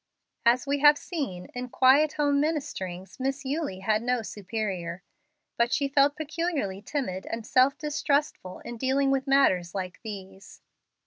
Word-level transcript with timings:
As 0.47 0.65
we 0.65 0.79
have 0.79 0.97
seen, 0.97 1.45
in 1.53 1.69
quiet 1.69 2.13
home 2.13 2.39
ministerings 2.41 3.19
Miss 3.19 3.45
Eulie 3.45 3.81
had 3.81 4.01
no 4.01 4.23
superior, 4.23 5.03
but 5.57 5.71
she 5.71 5.87
felt 5.87 6.15
peculiarly 6.15 6.81
timid 6.81 7.27
and 7.27 7.45
self 7.45 7.77
distrustful 7.77 8.61
in 8.61 8.77
dealing 8.77 9.11
with 9.11 9.27
matters 9.27 9.75
like 9.75 10.01
these. 10.01 10.63